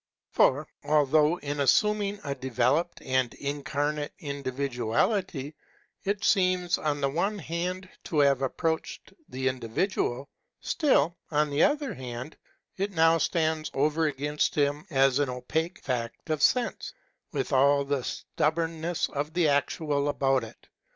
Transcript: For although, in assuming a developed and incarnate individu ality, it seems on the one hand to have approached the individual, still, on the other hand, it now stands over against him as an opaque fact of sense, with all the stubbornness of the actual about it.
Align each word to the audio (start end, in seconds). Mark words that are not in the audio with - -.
For 0.31 0.67
although, 0.83 1.37
in 1.41 1.59
assuming 1.59 2.19
a 2.23 2.33
developed 2.33 3.03
and 3.03 3.31
incarnate 3.35 4.13
individu 4.19 4.87
ality, 4.95 5.53
it 6.03 6.23
seems 6.23 6.79
on 6.79 7.01
the 7.01 7.09
one 7.11 7.37
hand 7.37 7.87
to 8.05 8.17
have 8.21 8.41
approached 8.41 9.13
the 9.29 9.47
individual, 9.47 10.27
still, 10.59 11.15
on 11.29 11.51
the 11.51 11.61
other 11.61 11.93
hand, 11.93 12.35
it 12.77 12.93
now 12.93 13.19
stands 13.19 13.69
over 13.75 14.07
against 14.07 14.55
him 14.55 14.87
as 14.89 15.19
an 15.19 15.29
opaque 15.29 15.83
fact 15.83 16.31
of 16.31 16.41
sense, 16.41 16.95
with 17.31 17.53
all 17.53 17.85
the 17.85 18.01
stubbornness 18.03 19.07
of 19.07 19.35
the 19.35 19.47
actual 19.49 20.09
about 20.09 20.43
it. 20.43 20.67